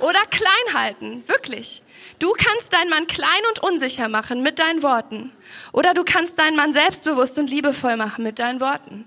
[0.00, 1.22] oder klein halten.
[1.28, 1.84] Wirklich.
[2.18, 5.30] Du kannst deinen Mann klein und unsicher machen mit deinen Worten.
[5.72, 9.06] Oder du kannst deinen Mann selbstbewusst und liebevoll machen mit deinen Worten.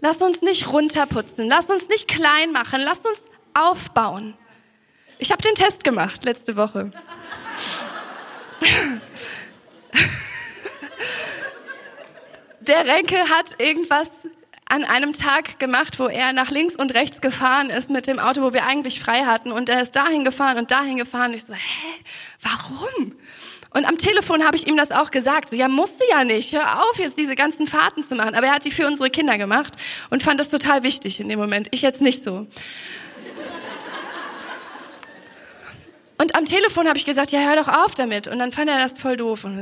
[0.00, 1.48] Lass uns nicht runterputzen.
[1.48, 2.80] Lass uns nicht klein machen.
[2.80, 4.36] Lass uns aufbauen.
[5.22, 6.90] Ich habe den Test gemacht letzte Woche.
[12.58, 14.26] Der Renke hat irgendwas
[14.68, 18.42] an einem Tag gemacht, wo er nach links und rechts gefahren ist mit dem Auto,
[18.42, 19.52] wo wir eigentlich frei hatten.
[19.52, 21.32] Und er ist dahin gefahren und dahin gefahren.
[21.34, 21.60] Ich so, hä,
[22.40, 23.14] warum?
[23.70, 25.50] Und am Telefon habe ich ihm das auch gesagt.
[25.50, 26.52] So, ja, musste ja nicht.
[26.52, 28.34] Hör auf, jetzt diese ganzen Fahrten zu machen.
[28.34, 29.74] Aber er hat die für unsere Kinder gemacht
[30.10, 31.68] und fand das total wichtig in dem Moment.
[31.70, 32.48] Ich jetzt nicht so.
[36.22, 38.28] Und am Telefon habe ich gesagt, ja, hör doch auf damit.
[38.28, 39.42] Und dann fand er das voll doof.
[39.42, 39.56] Und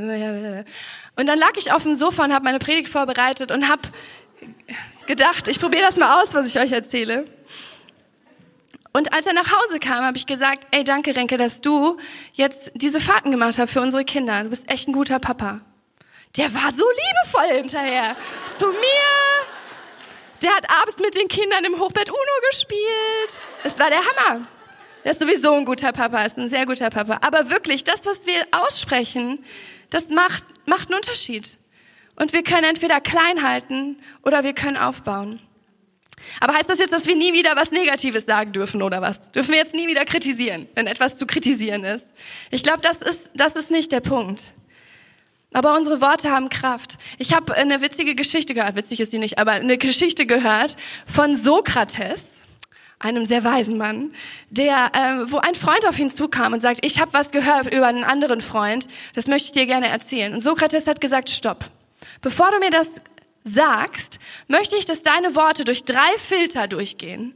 [1.17, 3.89] dann lag ich auf dem Sofa und habe meine Predigt vorbereitet und habe
[5.07, 7.25] gedacht, ich probiere das mal aus, was ich euch erzähle.
[8.93, 11.97] Und als er nach Hause kam, habe ich gesagt, ey, danke Renke, dass du
[12.35, 14.43] jetzt diese Fahrten gemacht hast für unsere Kinder.
[14.43, 15.63] Du bist echt ein guter Papa.
[16.37, 18.17] Der war so liebevoll hinterher.
[18.51, 19.47] Zu mir.
[20.43, 23.39] Der hat abends mit den Kindern im Hochbett Uno gespielt.
[23.65, 24.47] Es war der Hammer.
[25.03, 27.19] Er ist sowieso ein guter Papa, ist ein sehr guter Papa.
[27.23, 29.45] Aber wirklich, das, was wir aussprechen,
[29.89, 31.59] das macht, macht einen Unterschied.
[32.17, 35.41] Und wir können entweder klein halten oder wir können aufbauen.
[36.41, 39.31] Aber heißt das jetzt, dass wir nie wieder was Negatives sagen dürfen oder was?
[39.31, 42.13] Dürfen wir jetzt nie wieder kritisieren, wenn etwas zu kritisieren ist?
[42.51, 44.53] Ich glaube, das ist, das ist nicht der Punkt.
[45.53, 46.99] Aber unsere Worte haben Kraft.
[47.19, 51.35] Ich habe eine witzige Geschichte gehört, witzig ist sie nicht, aber eine Geschichte gehört von
[51.35, 52.40] Sokrates
[53.01, 54.13] einem sehr weisen Mann,
[54.51, 57.87] der, äh, wo ein Freund auf ihn zukam und sagt, ich habe was gehört über
[57.87, 60.33] einen anderen Freund, das möchte ich dir gerne erzählen.
[60.33, 61.65] Und Sokrates hat gesagt, stopp.
[62.21, 63.01] Bevor du mir das
[63.43, 67.35] sagst, möchte ich, dass deine Worte durch drei Filter durchgehen,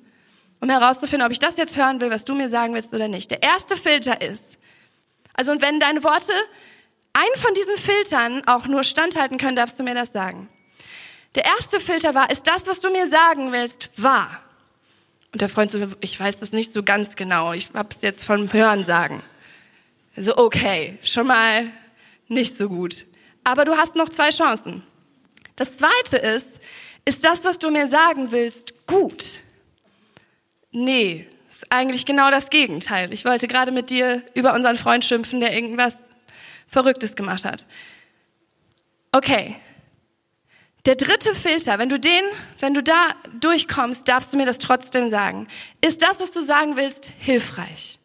[0.61, 3.31] um herauszufinden, ob ich das jetzt hören will, was du mir sagen willst oder nicht.
[3.31, 4.59] Der erste Filter ist,
[5.33, 6.33] also und wenn deine Worte
[7.15, 10.49] einen von diesen Filtern auch nur standhalten können, darfst du mir das sagen.
[11.35, 14.44] Der erste Filter war, ist das, was du mir sagen willst, wahr?
[15.35, 18.53] Und der Freund so, ich weiß das nicht so ganz genau, ich hab's jetzt vom
[18.53, 19.21] Hören sagen.
[20.15, 21.73] Also okay, schon mal
[22.29, 23.05] nicht so gut.
[23.43, 24.85] Aber du hast noch zwei Chancen.
[25.57, 26.61] Das zweite ist,
[27.05, 29.41] ist das, was du mir sagen willst, gut?
[30.71, 33.13] Nee, ist eigentlich genau das Gegenteil.
[33.13, 36.11] Ich wollte gerade mit dir über unseren Freund schimpfen, der irgendwas
[36.69, 37.67] Verrücktes gemacht hat.
[39.11, 39.57] Okay,
[40.87, 42.25] der dritte Filter, wenn du den,
[42.61, 45.49] wenn du da durchkommst, darfst du mir das trotzdem sagen.
[45.81, 47.99] Ist das, was du sagen willst, hilfreich?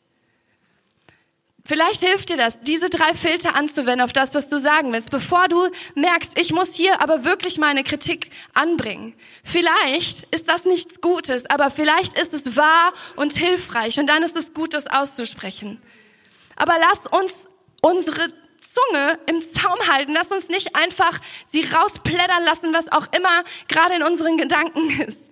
[1.65, 5.47] Vielleicht hilft dir das, diese drei Filter anzuwenden auf das, was du sagen willst, bevor
[5.47, 9.13] du merkst, ich muss hier aber wirklich meine Kritik anbringen.
[9.43, 14.35] Vielleicht ist das nichts Gutes, aber vielleicht ist es wahr und hilfreich und dann ist
[14.35, 15.79] es gut, das auszusprechen.
[16.55, 17.47] Aber lass uns
[17.81, 18.33] unsere
[18.71, 20.13] Zunge im Zaum halten.
[20.13, 25.31] Lass uns nicht einfach sie rausplättern lassen, was auch immer gerade in unseren Gedanken ist.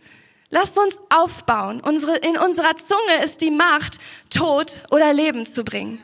[0.49, 1.81] Lasst uns aufbauen.
[1.81, 6.01] Unsere, in unserer Zunge ist die Macht, Tod oder Leben zu bringen,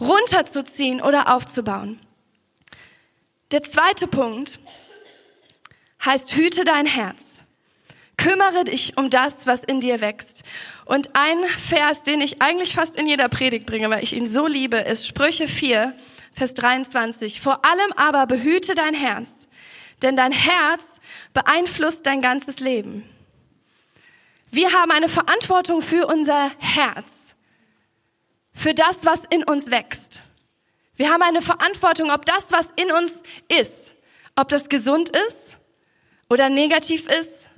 [0.00, 2.00] runterzuziehen oder aufzubauen.
[3.52, 4.58] Der zweite Punkt
[6.04, 7.44] heißt, hüte dein Herz.
[8.16, 10.42] Kümmere dich um das, was in dir wächst.
[10.84, 14.46] Und ein Vers, den ich eigentlich fast in jeder Predigt bringe, weil ich ihn so
[14.46, 15.94] liebe, ist Sprüche 4,
[16.34, 17.40] Vers 23.
[17.40, 19.48] Vor allem aber behüte dein Herz,
[20.02, 21.00] denn dein Herz
[21.32, 23.08] beeinflusst dein ganzes Leben.
[24.50, 27.34] Wir haben eine Verantwortung für unser Herz,
[28.52, 30.22] für das, was in uns wächst.
[30.96, 33.94] Wir haben eine Verantwortung, ob das, was in uns ist,
[34.36, 35.58] ob das gesund ist
[36.28, 37.50] oder negativ ist,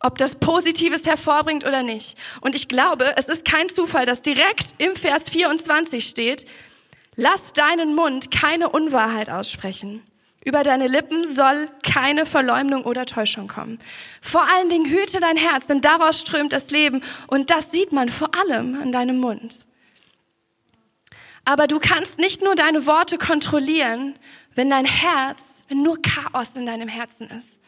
[0.00, 2.18] ob das Positives hervorbringt oder nicht.
[2.42, 6.44] Und ich glaube, es ist kein Zufall, dass direkt im Vers 24 steht,
[7.16, 10.02] Lass deinen Mund keine Unwahrheit aussprechen.
[10.44, 13.78] Über deine Lippen soll keine Verleumdung oder Täuschung kommen.
[14.20, 18.10] Vor allen Dingen hüte dein Herz, denn daraus strömt das Leben und das sieht man
[18.10, 19.66] vor allem an deinem Mund.
[21.46, 24.14] Aber du kannst nicht nur deine Worte kontrollieren,
[24.54, 27.60] wenn dein Herz, wenn nur Chaos in deinem Herzen ist.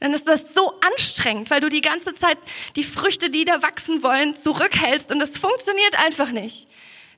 [0.00, 2.38] Dann ist das so anstrengend, weil du die ganze Zeit
[2.76, 6.68] die Früchte, die da wachsen wollen, zurückhältst und das funktioniert einfach nicht.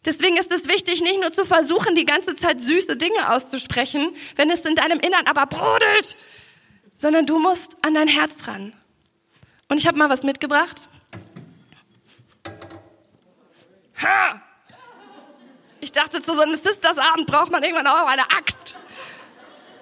[0.07, 4.51] Deswegen ist es wichtig, nicht nur zu versuchen, die ganze Zeit süße Dinge auszusprechen, wenn
[4.51, 6.17] es in deinem Innern aber brodelt,
[6.97, 8.73] sondern du musst an dein Herz ran.
[9.69, 10.89] Und ich habe mal was mitgebracht.
[14.03, 14.41] Ha!
[15.81, 18.77] Ich dachte, zu so einem Sisters-Abend braucht man irgendwann auch eine Axt.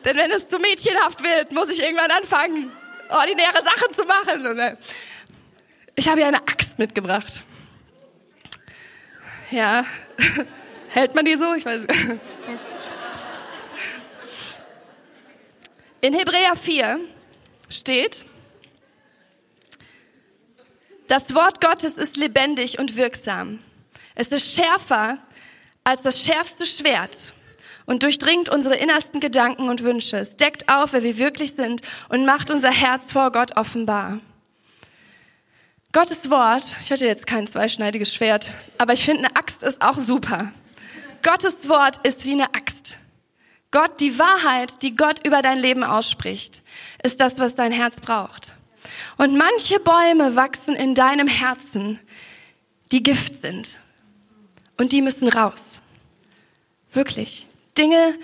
[0.06, 2.72] Denn wenn es zu mädchenhaft wird, muss ich irgendwann anfangen,
[3.10, 4.58] ordinäre Sachen zu machen.
[4.58, 4.76] Äh,
[5.94, 7.44] ich habe hier eine Axt mitgebracht.
[9.54, 9.86] Ja,
[10.88, 11.54] hält man die so?
[11.54, 11.82] Ich weiß.
[16.00, 16.98] In Hebräer 4
[17.68, 18.24] steht,
[21.06, 23.60] das Wort Gottes ist lebendig und wirksam.
[24.16, 25.18] Es ist schärfer
[25.84, 27.32] als das schärfste Schwert
[27.86, 30.16] und durchdringt unsere innersten Gedanken und Wünsche.
[30.16, 34.18] Es deckt auf, wer wir wirklich sind und macht unser Herz vor Gott offenbar.
[35.94, 40.00] Gottes Wort, ich hatte jetzt kein zweischneidiges Schwert, aber ich finde, eine Axt ist auch
[40.00, 40.50] super.
[41.22, 42.98] Gottes Wort ist wie eine Axt.
[43.70, 46.62] Gott, die Wahrheit, die Gott über dein Leben ausspricht,
[47.04, 48.54] ist das, was dein Herz braucht.
[49.18, 52.00] Und manche Bäume wachsen in deinem Herzen,
[52.90, 53.78] die Gift sind.
[54.76, 55.78] Und die müssen raus.
[56.92, 57.46] Wirklich.
[57.78, 58.18] Dinge,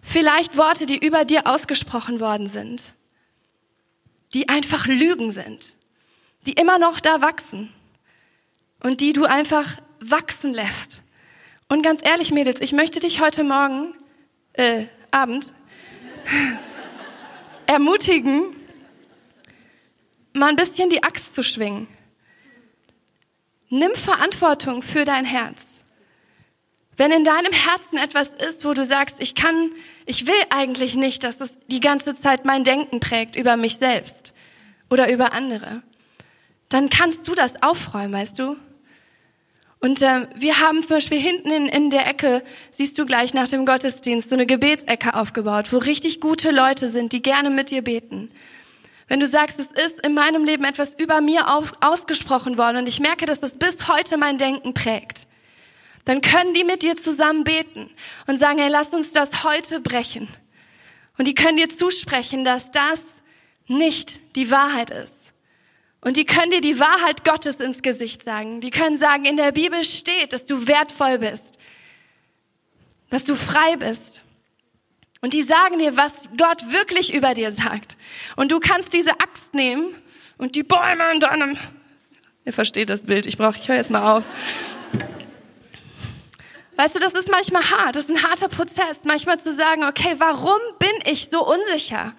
[0.00, 2.94] vielleicht Worte, die über dir ausgesprochen worden sind,
[4.32, 5.75] die einfach Lügen sind
[6.46, 7.72] die immer noch da wachsen
[8.80, 11.02] und die du einfach wachsen lässt.
[11.68, 13.94] Und ganz ehrlich, Mädels, ich möchte dich heute Morgen,
[14.52, 15.52] äh, Abend,
[17.66, 18.54] ermutigen,
[20.32, 21.88] mal ein bisschen die Axt zu schwingen.
[23.68, 25.84] Nimm Verantwortung für dein Herz.
[26.96, 29.72] Wenn in deinem Herzen etwas ist, wo du sagst, ich kann,
[30.06, 34.32] ich will eigentlich nicht, dass das die ganze Zeit mein Denken prägt über mich selbst
[34.88, 35.82] oder über andere,
[36.68, 38.56] dann kannst du das aufräumen, weißt du?
[39.80, 43.48] Und äh, wir haben zum Beispiel hinten in, in der Ecke, siehst du gleich nach
[43.48, 47.82] dem Gottesdienst, so eine Gebetsecke aufgebaut, wo richtig gute Leute sind, die gerne mit dir
[47.82, 48.30] beten.
[49.08, 52.88] Wenn du sagst, es ist in meinem Leben etwas über mir aus, ausgesprochen worden und
[52.88, 55.26] ich merke, dass das bis heute mein Denken prägt,
[56.04, 57.90] dann können die mit dir zusammen beten
[58.26, 60.28] und sagen, hey, lass uns das heute brechen.
[61.18, 63.20] Und die können dir zusprechen, dass das
[63.68, 65.25] nicht die Wahrheit ist.
[66.06, 68.60] Und die können dir die Wahrheit Gottes ins Gesicht sagen.
[68.60, 71.58] Die können sagen, in der Bibel steht, dass du wertvoll bist,
[73.10, 74.22] dass du frei bist.
[75.20, 77.96] Und die sagen dir, was Gott wirklich über dir sagt.
[78.36, 79.96] Und du kannst diese Axt nehmen
[80.38, 81.58] und die Bäume in deinem...
[82.44, 84.22] Ihr versteht das Bild, ich brauche, ich höre jetzt mal auf.
[86.76, 90.14] Weißt du, das ist manchmal hart, das ist ein harter Prozess, manchmal zu sagen, okay,
[90.18, 92.14] warum bin ich so unsicher?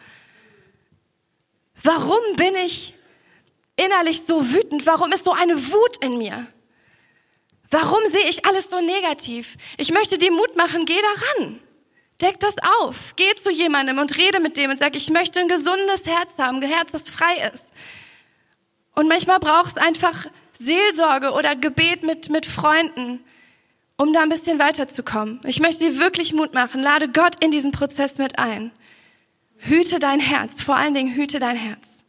[1.82, 2.96] Warum bin ich
[3.77, 4.85] innerlich so wütend?
[4.85, 6.47] Warum ist so eine Wut in mir?
[7.69, 9.55] Warum sehe ich alles so negativ?
[9.77, 11.59] Ich möchte dir Mut machen, geh daran.
[12.21, 13.13] Deck das auf.
[13.15, 16.57] Geh zu jemandem und rede mit dem und sag, ich möchte ein gesundes Herz haben,
[16.57, 17.71] ein Herz, das frei ist.
[18.95, 20.25] Und manchmal braucht es einfach
[20.57, 23.23] Seelsorge oder Gebet mit, mit Freunden,
[23.97, 25.41] um da ein bisschen weiterzukommen.
[25.43, 26.81] Ich möchte dir wirklich Mut machen.
[26.81, 28.71] Lade Gott in diesen Prozess mit ein.
[29.57, 32.07] Hüte dein Herz, vor allen Dingen hüte dein Herz.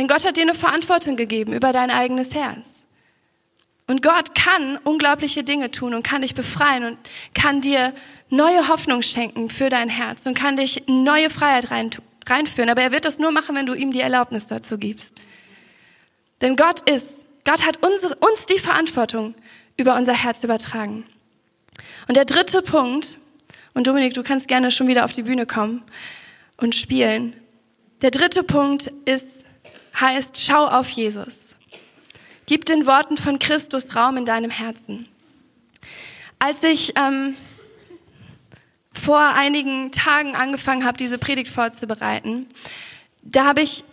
[0.00, 2.86] Denn Gott hat dir eine Verantwortung gegeben über dein eigenes Herz.
[3.86, 6.98] Und Gott kann unglaubliche Dinge tun und kann dich befreien und
[7.34, 7.92] kann dir
[8.30, 11.90] neue Hoffnung schenken für dein Herz und kann dich neue Freiheit rein,
[12.26, 12.70] reinführen.
[12.70, 15.12] Aber er wird das nur machen, wenn du ihm die Erlaubnis dazu gibst.
[16.40, 19.34] Denn Gott ist, Gott hat unsere, uns die Verantwortung
[19.76, 21.04] über unser Herz übertragen.
[22.08, 23.18] Und der dritte Punkt,
[23.74, 25.82] und Dominik, du kannst gerne schon wieder auf die Bühne kommen
[26.56, 27.36] und spielen.
[28.00, 29.49] Der dritte Punkt ist,
[29.98, 31.56] heißt, schau auf Jesus.
[32.46, 35.08] Gib den Worten von Christus Raum in deinem Herzen.
[36.38, 37.36] Als ich ähm,
[38.92, 42.46] vor einigen Tagen angefangen habe, diese Predigt vorzubereiten,
[43.22, 43.84] da habe ich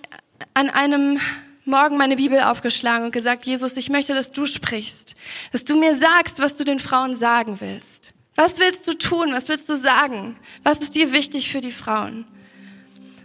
[0.54, 1.20] an einem
[1.66, 5.16] Morgen meine Bibel aufgeschlagen und gesagt, Jesus, ich möchte, dass du sprichst,
[5.52, 8.14] dass du mir sagst, was du den Frauen sagen willst.
[8.36, 9.34] Was willst du tun?
[9.34, 10.38] Was willst du sagen?
[10.64, 12.26] Was ist dir wichtig für die Frauen?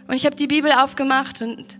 [0.07, 1.77] Und ich habe die Bibel aufgemacht und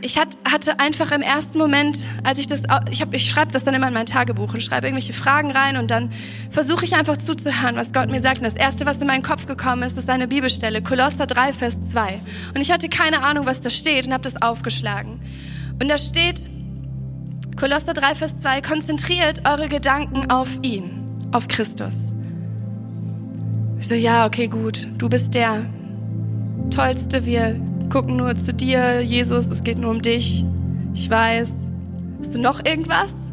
[0.00, 3.88] ich hatte einfach im ersten Moment, als ich das, ich, ich schreibe das dann immer
[3.88, 6.12] in mein Tagebuch und schreibe irgendwelche Fragen rein und dann
[6.50, 8.38] versuche ich einfach zuzuhören, was Gott mir sagt.
[8.38, 11.90] Und das Erste, was in meinen Kopf gekommen ist, ist eine Bibelstelle, Kolosser 3, Vers
[11.90, 12.20] 2.
[12.54, 15.20] Und ich hatte keine Ahnung, was da steht und habe das aufgeschlagen.
[15.80, 16.48] Und da steht,
[17.56, 22.14] Kolosser 3, Vers 2, konzentriert eure Gedanken auf ihn, auf Christus.
[23.80, 25.66] Ich so, ja, okay, gut, du bist der
[26.70, 30.44] Tollste, wir gucken nur zu dir, Jesus, es geht nur um dich.
[30.94, 31.66] Ich weiß.
[32.20, 33.32] Hast du noch irgendwas?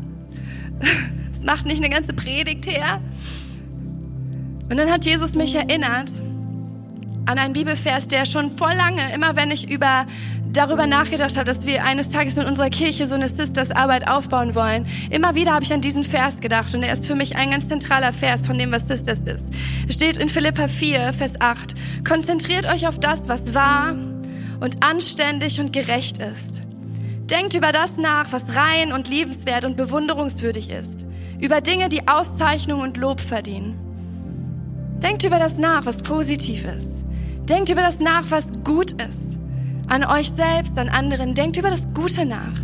[1.34, 3.00] Es macht nicht eine ganze Predigt her.
[4.68, 6.10] Und dann hat Jesus mich erinnert
[7.28, 10.08] an einen Bibelvers, der schon voll lange, immer wenn ich über
[10.54, 14.88] darüber nachgedacht habe, dass wir eines Tages in unserer Kirche so eine Sisters-Arbeit aufbauen wollen,
[15.12, 17.68] immer wieder habe ich an diesen Vers gedacht und er ist für mich ein ganz
[17.68, 19.54] zentraler Vers von dem, was Sisters ist.
[19.88, 21.76] Es steht in Philippa 4, Vers 8,
[22.08, 23.96] konzentriert euch auf das, was wahr
[24.60, 26.62] und anständig und gerecht ist.
[27.30, 31.06] Denkt über das nach, was rein und liebenswert und bewunderungswürdig ist,
[31.40, 33.80] über Dinge, die Auszeichnung und Lob verdienen.
[35.02, 37.04] Denkt über das nach, was positiv ist.
[37.50, 39.38] Denkt über das nach, was gut ist
[39.88, 41.36] an euch selbst, an anderen.
[41.36, 42.60] Denkt über das Gute nach.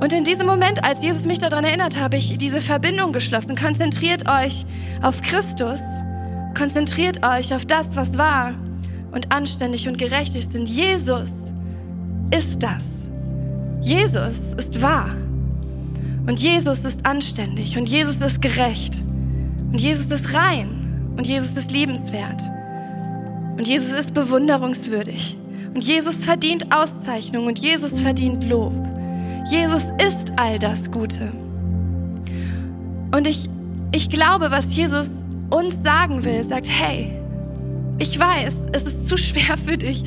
[0.00, 3.54] Und in diesem Moment, als Jesus mich daran erinnert, habe ich diese Verbindung geschlossen.
[3.54, 4.64] Konzentriert euch
[5.02, 5.80] auf Christus.
[6.56, 8.54] Konzentriert euch auf das, was wahr
[9.12, 10.54] und anständig und gerecht ist.
[10.54, 11.52] Denn Jesus
[12.30, 13.10] ist das.
[13.80, 15.14] Jesus ist wahr.
[16.26, 17.76] Und Jesus ist anständig.
[17.78, 19.02] Und Jesus ist gerecht.
[19.72, 21.12] Und Jesus ist rein.
[21.16, 22.42] Und Jesus ist liebenswert.
[23.56, 25.36] Und Jesus ist bewunderungswürdig.
[25.74, 28.72] Und Jesus verdient Auszeichnung und Jesus verdient Lob.
[29.50, 31.32] Jesus ist all das Gute.
[33.12, 33.48] Und ich,
[33.92, 37.19] ich glaube, was Jesus uns sagen will, sagt, hey,
[38.00, 40.02] ich weiß, es ist zu schwer für dich,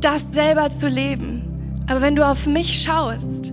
[0.00, 1.42] das selber zu leben.
[1.88, 3.52] Aber wenn du auf mich schaust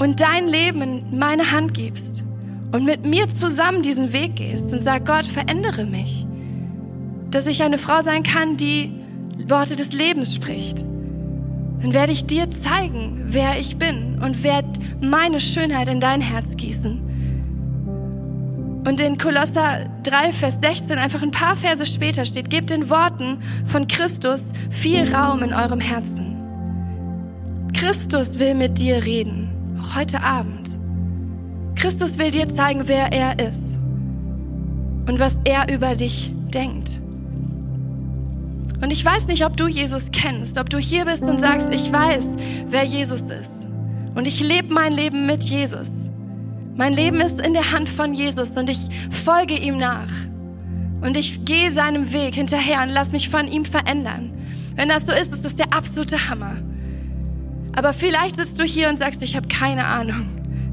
[0.00, 2.24] und dein Leben in meine Hand gibst
[2.72, 6.26] und mit mir zusammen diesen Weg gehst und sagst, Gott, verändere mich,
[7.30, 8.90] dass ich eine Frau sein kann, die
[9.46, 14.68] Worte des Lebens spricht, dann werde ich dir zeigen, wer ich bin und werde
[15.00, 17.07] meine Schönheit in dein Herz gießen.
[18.84, 23.38] Und in Kolosser 3, Vers 16, einfach ein paar Verse später steht, gebt den Worten
[23.66, 26.36] von Christus viel Raum in eurem Herzen.
[27.74, 29.50] Christus will mit dir reden,
[29.80, 30.78] auch heute Abend.
[31.74, 33.78] Christus will dir zeigen, wer er ist
[35.06, 37.00] und was er über dich denkt.
[38.80, 41.92] Und ich weiß nicht, ob du Jesus kennst, ob du hier bist und sagst, ich
[41.92, 42.36] weiß,
[42.68, 43.66] wer Jesus ist.
[44.14, 46.07] Und ich lebe mein Leben mit Jesus.
[46.78, 48.78] Mein Leben ist in der Hand von Jesus und ich
[49.10, 50.06] folge ihm nach.
[51.00, 54.30] Und ich gehe seinem Weg hinterher und lass mich von ihm verändern.
[54.76, 56.56] Wenn das so ist, ist das der absolute Hammer.
[57.74, 60.28] Aber vielleicht sitzt du hier und sagst, ich habe keine Ahnung,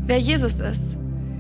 [0.06, 0.96] wer Jesus ist.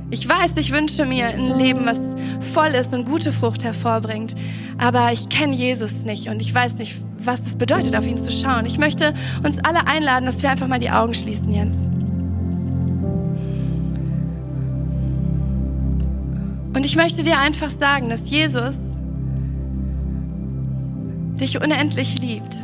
[0.09, 2.15] Ich weiß, ich wünsche mir ein Leben, was
[2.53, 4.33] voll ist und gute Frucht hervorbringt.
[4.79, 8.31] Aber ich kenne Jesus nicht und ich weiß nicht, was es bedeutet, auf ihn zu
[8.31, 8.65] schauen.
[8.65, 9.13] Ich möchte
[9.43, 11.87] uns alle einladen, dass wir einfach mal die Augen schließen, Jens.
[16.85, 18.95] Und ich möchte dir einfach sagen, dass Jesus
[21.39, 22.57] dich unendlich liebt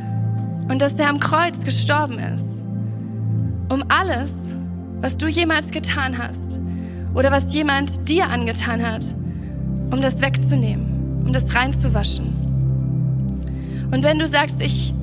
[0.69, 2.63] und dass er am Kreuz gestorben ist,
[3.69, 4.53] um alles,
[5.01, 6.59] was du jemals getan hast
[7.15, 9.03] oder was jemand dir angetan hat,
[9.89, 12.27] um das wegzunehmen, um das reinzuwaschen.
[13.91, 14.93] Und wenn du sagst, ich,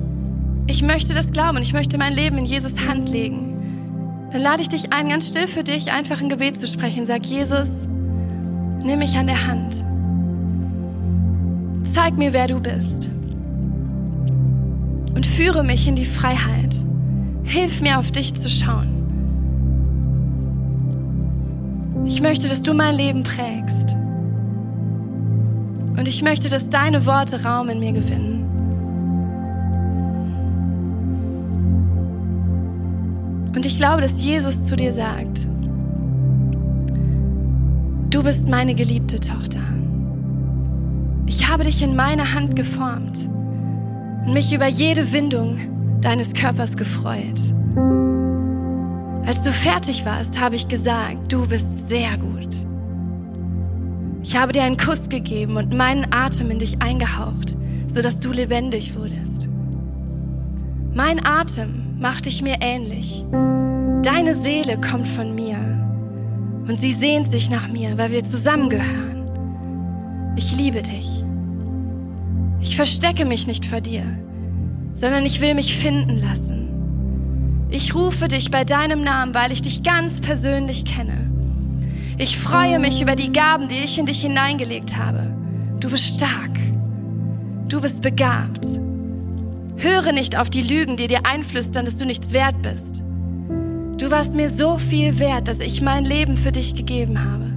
[0.67, 4.69] ich möchte das glauben, ich möchte mein Leben in Jesus Hand legen, dann lade ich
[4.69, 7.05] dich ein, ganz still für dich einfach ein Gebet zu sprechen.
[7.05, 7.89] Sag, Jesus,
[8.83, 9.83] nimm mich an der Hand.
[11.83, 13.09] Zeig mir, wer du bist.
[15.15, 16.75] Und führe mich in die Freiheit.
[17.43, 18.99] Hilf mir, auf dich zu schauen.
[22.05, 23.95] Ich möchte, dass du mein Leben prägst.
[25.97, 28.45] Und ich möchte, dass deine Worte Raum in mir gewinnen.
[33.53, 35.48] Und ich glaube, dass Jesus zu dir sagt,
[38.09, 39.61] du bist meine geliebte Tochter.
[41.27, 43.19] Ich habe dich in meiner Hand geformt
[44.25, 45.59] und mich über jede Windung
[46.01, 47.39] deines Körpers gefreut.
[49.25, 52.49] Als du fertig warst, habe ich gesagt, du bist sehr gut.
[54.23, 57.55] Ich habe dir einen Kuss gegeben und meinen Atem in dich eingehaucht,
[57.87, 59.47] sodass du lebendig wurdest.
[60.93, 63.23] Mein Atem macht dich mir ähnlich.
[64.01, 65.58] Deine Seele kommt von mir
[66.69, 70.35] und sie sehnt sich nach mir, weil wir zusammengehören.
[70.35, 71.23] Ich liebe dich.
[72.61, 74.03] Ich verstecke mich nicht vor dir,
[74.93, 77.65] sondern ich will mich finden lassen.
[77.71, 81.31] Ich rufe dich bei deinem Namen, weil ich dich ganz persönlich kenne.
[82.19, 85.33] Ich freue mich über die Gaben, die ich in dich hineingelegt habe.
[85.79, 86.59] Du bist stark.
[87.67, 88.67] Du bist begabt.
[89.77, 93.01] Höre nicht auf die Lügen, die dir einflüstern, dass du nichts wert bist.
[93.99, 97.51] Du warst mir so viel wert, dass ich mein Leben für dich gegeben habe,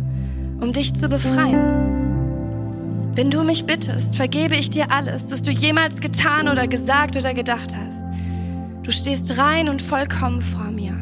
[0.61, 3.12] um dich zu befreien.
[3.14, 7.32] Wenn du mich bittest, vergebe ich dir alles, was du jemals getan oder gesagt oder
[7.32, 8.03] gedacht hast.
[8.82, 10.95] Du stehst rein und vollkommen vor mir.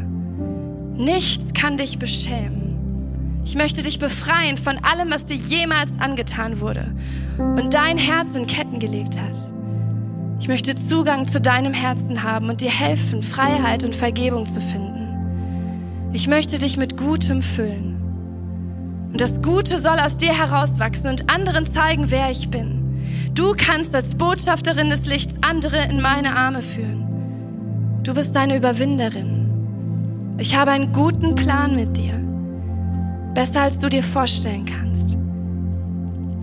[0.95, 3.41] Nichts kann dich beschämen.
[3.47, 6.95] Ich möchte dich befreien von allem, was dir jemals angetan wurde
[7.38, 9.38] und dein Herz in Ketten gelegt hat.
[10.38, 14.89] Ich möchte Zugang zu deinem Herzen haben und dir helfen, Freiheit und Vergebung zu finden.
[16.13, 17.97] Ich möchte dich mit Gutem füllen.
[19.13, 22.81] Und das Gute soll aus dir herauswachsen und anderen zeigen, wer ich bin.
[23.35, 28.01] Du kannst als Botschafterin des Lichts andere in meine Arme führen.
[28.03, 30.35] Du bist eine Überwinderin.
[30.39, 32.15] Ich habe einen guten Plan mit dir.
[33.35, 35.17] Besser als du dir vorstellen kannst.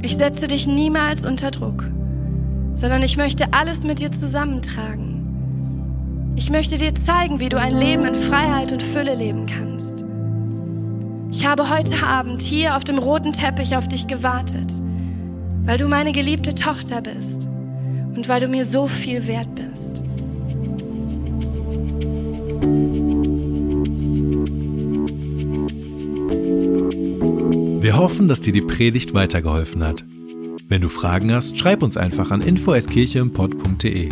[0.02, 1.84] Ich setze dich niemals unter Druck,
[2.76, 5.07] sondern ich möchte alles mit dir zusammentragen.
[6.38, 10.06] Ich möchte dir zeigen, wie du ein Leben in Freiheit und Fülle leben kannst.
[11.32, 14.72] Ich habe heute Abend hier auf dem roten Teppich auf dich gewartet,
[15.66, 17.48] weil du meine geliebte Tochter bist
[18.16, 20.04] und weil du mir so viel wert bist.
[27.82, 30.06] Wir hoffen, dass dir die Predigt weitergeholfen hat.
[30.70, 34.12] Wenn du Fragen hast, schreib uns einfach an info@kircheimpod.de.